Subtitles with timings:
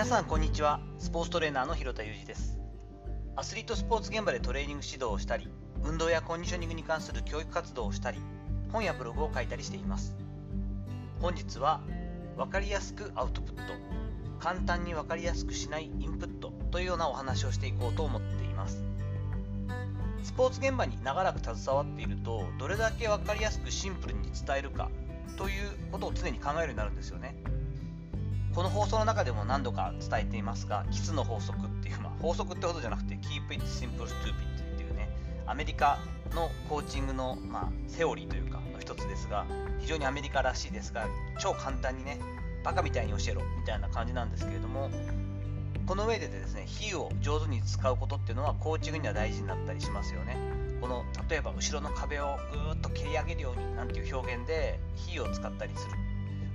[0.00, 0.80] 皆さんこんにちは。
[0.98, 2.58] スポーツトレーナーの広田裕二です。
[3.36, 5.46] アスリートスポーツ現場でトレーニング指導をしたり
[5.84, 8.18] 運動やコンディショニングに関する教育活動をしたり
[8.72, 10.16] 本やブログを書いたりしています。
[11.20, 11.82] 本日は
[12.38, 13.74] 分かりやすくアウトプット
[14.38, 18.82] 簡単に分かりやすくしないインプットというようなお話をしていこうと思っています。
[20.22, 24.90] スポーツ現場に長らく携わっているとどれだけ分かりやすくシンプルに伝えるか
[25.36, 27.36] ということを常に考えるようになるんですよね。
[28.54, 35.08] この放送の中でも何度か伝えていますが、キスの法則っていう、まあ、法則ってことじゃなくて、Keep it simple stupid っていうね、
[35.46, 35.98] アメリカ
[36.34, 39.46] のコーチングの、まあ、セオリーというか、の一つですが、
[39.78, 41.06] 非常にアメリカらしいですが、
[41.38, 42.18] 超簡単にね、
[42.64, 44.90] バカみたいに教えろみたいな感じなんですけれども、
[45.86, 50.36] この上でですね、比喩を上手に使うことっていうのは、コーチングには大事になったりしますよね。
[50.80, 55.92] この例えば後ろの壁をぐーっと蹴り上げるようになんていう表現で比喩を使ったりする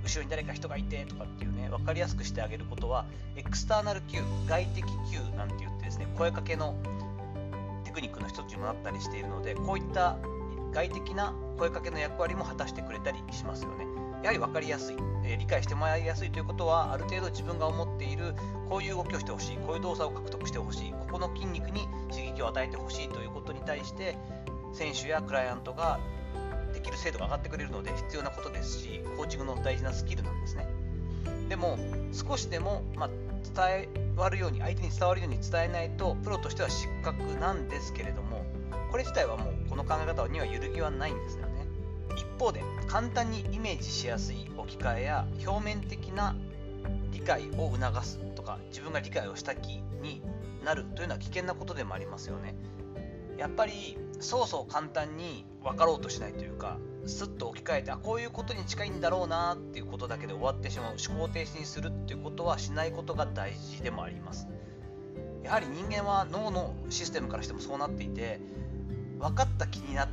[0.06, 6.76] 後ろに誰か人がいてとかっていうね分かりやすくしてあげることはエクスターナル Q 外的 Q なんて言ってですね声かけの
[7.84, 10.16] テクニックの一つにもなったりしているのでこういった
[10.72, 13.86] 外的な声かけの役割も果たしてくれたりしますよね。
[14.22, 18.34] やはり分かりやすい、え、理解してもらいやすいということはある程度自分が思っている
[18.68, 24.16] こういう動きをしてほしいこういう動作を獲得してほしいここの筋肉に刺激を与えてほしいということに対して
[24.72, 26.00] 選手やクライアントが
[26.76, 30.68] できる精度が上がってくれるので必要なことですしコーチングの大事なスキルなんですね。
[31.48, 31.78] でも
[32.12, 33.10] 少しでも、まあ、
[33.54, 38.44] 伝わるように相手に伝わるように伝えないとプロとしては失格なんですけれども
[38.90, 41.66] これ自体はもうこの考え方には揺るぎはないんですよね。
[42.16, 46.36] 一方で簡単にイメージしやすい置き換えや表面的な
[47.12, 50.20] 理解を促すとか自分が理解をした気に
[50.64, 52.54] なるというのは危険なことでもありますよね。
[53.38, 64.48] やっぱりそうそう簡単に分かろうとしないというかスッと置き換えてあこういうことに近いんだろうなっていうことだけで終わってしまう思考停止にするっていうことはしないことが大事でもあります。
[65.44, 68.40] やはり人間は脳のシステムからしてもそうなっていて
[69.20, 70.10] 分かった気になる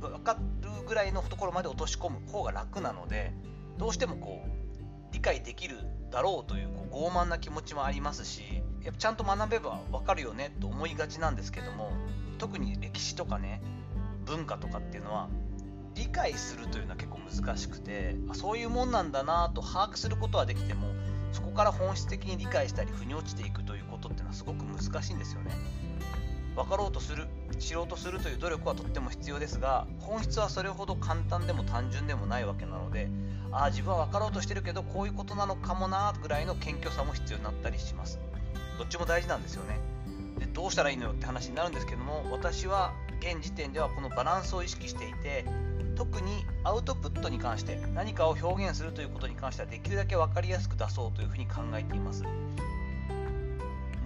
[0.00, 3.32] 分かるぐらいのところまで落とし込む方が楽なので
[3.78, 4.67] どうしてもこう
[5.12, 5.76] 理解できる
[6.10, 8.42] だろうというこう傲慢な気持ちもありますし
[8.82, 11.92] やっぱちゃんと学べば分かるよねと思いがちなんですけども
[12.38, 13.60] 特に歴史とかね
[14.24, 15.28] 文化とかっていうのは
[15.94, 20.88] 理解するというのは結構難しくてそういうもんなんだなと把握することはできても
[21.32, 25.52] そこから本質的に理解したり腑に落ちていくということっていうのはすごく難しいんですよね。
[26.58, 27.28] 分かろうとする
[27.60, 33.08] 知ろうとするという努力はとっても必要ですが本質はそれほど簡単でも単純でもないわけなので
[33.52, 38.18] ああ自分は分かろうとしてるけどこういうことなのかもなぐらいの謙虚さも必要になったりします。
[38.76, 39.78] どっちも大事なんですよね。
[40.40, 45.44] でどうしたらいいのよって話になるんですけども私は現時点ではこのバランスを意識していて
[45.96, 52.24] 特にアウトプットに関して何かを表現するということに関してはできるだけ分かりやすく出そうというふうに考えています。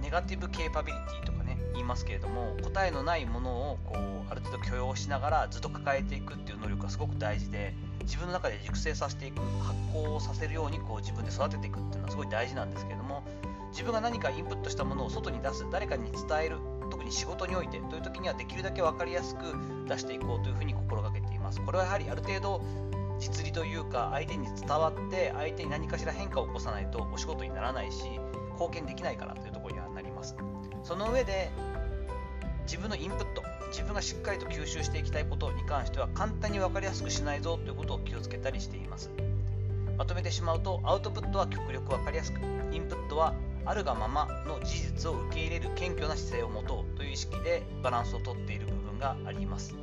[0.01, 1.42] ネガティブケーパビリティとか
[1.82, 13.25] 言いますけれども答えのないものをこうある程度許容しながらずっと抱えていくっていう能力がすごく大事で自分の中で熟成させていく発酵させるようにこう自分で育てていくっていうのはすごい大事なんですけれども
[13.70, 16.59] 自分が何かインプットしたものを外に出す誰かに伝える
[16.91, 19.41] 特に仕事においてという時にはできるだけ分かりやすく
[19.88, 21.60] 出していこうというふうに心がけています。
[21.60, 22.62] これはやはりある程度
[23.19, 28.04] 実利というか相手に伝わって相手に何かしら変化を起こさないとお仕事にならないし
[28.53, 30.37] 貢献できないからというところにはなります。
[30.82, 31.50] その上で
[32.65, 39.11] 自分のインプット自分がしっかりと吸収していきたいことに関しては簡単に分かりやすくしないぞということを気をつけたりしています。
[39.97, 42.41] まとめてしまうとアウトプットは極力分かりやすく
[42.73, 43.34] インプットは
[43.65, 49.75] あるがままの事実を受け入れる謙虚な姿勢を持とうという意識でバランスをとっている部分があります。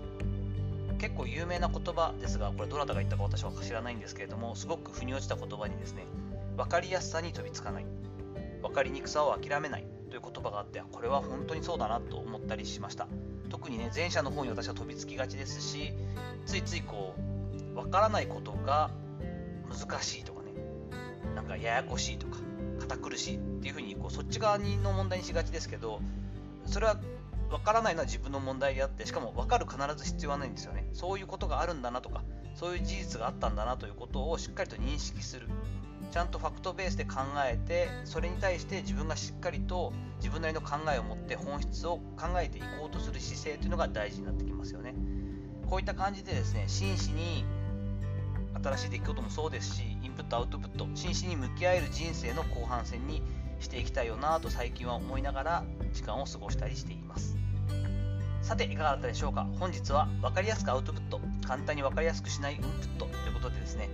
[0.98, 6.04] 結構有名な言葉ですがこれどなたが言ったか私は知らないんですけれどもすごく腑に落ちた言葉にですね
[6.58, 7.86] 分かりやすさに飛びつかない。
[8.62, 9.86] 分かりにくさを諦めない。
[10.10, 13.08] という言葉があってこれは本当にそうだなと思ったりしました。
[13.50, 15.94] 特にね前者の方に私は飛びつきがちですし
[16.46, 18.92] ついついこう分からないことが
[19.70, 20.52] 難しいとかね
[21.36, 22.38] なんかややこしいとか
[22.80, 26.00] 堅苦しいっていうふうにこうそっち側の問題にしがちですけど
[26.66, 26.98] それは
[27.50, 30.88] 分からないのは自分の問題であってしかも分かる必ず必要はないんですよね。
[30.94, 32.24] そういうことがあるんだなとか
[32.54, 35.48] そういう事実があったんだなということをしっかりと認識する。
[36.12, 44.96] ちゃんとファクトベースで考えてそれに対して自分がしっかりと自分なりの考えを持って本質を考えていこうとする姿勢というのが大事になってきますよね。
[45.68, 47.46] こういった感じでですね真摯に
[48.64, 53.22] 新しい出来事もそうですしインプットアウトプット真摯に向き合える人生の後半戦に
[53.60, 55.64] していきたいよなと最近は思いながら
[55.94, 57.38] 時間を過ごしたりしています。
[58.42, 59.46] さていかがだったでしょうか？
[59.60, 63.90] 本日は分かりやすくアウトプット簡単に分かりやすくしないインプットということでですね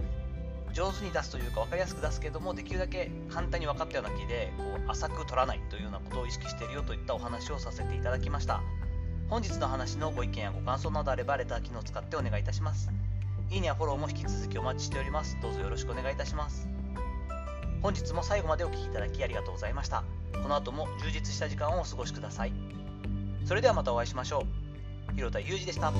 [0.75, 8.61] 上手に出すというか分かりやすく出すけどもできるだけ簡単に分かったような木でこう浅く取らないというようなことを意識しているよといったお話をさせていただきました。
[9.29, 12.91] 本日の話のご意見やご感想などあればレター機能を使ってお願いいたします。
[13.49, 15.37] いいねやフォローも引き続きお待ちしております。
[15.41, 16.67] どうぞよろしくお願いいたします。
[17.81, 20.03] 本日も最後までお聴きいただきありがとうございました。
[20.43, 22.53] この後も充実した時間をお過ごしください。
[23.45, 24.45] それではまたお会いしましょ
[25.13, 25.15] う。
[25.15, 25.93] 広田裕二でした。